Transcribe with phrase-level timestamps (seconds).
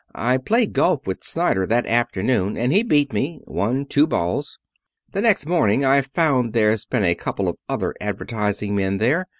[0.15, 3.39] I played golf with Snyder that afternoon and he beat me.
[3.45, 4.57] Won two balls.
[5.11, 9.27] The next morning I found there's been a couple of other advertising men there.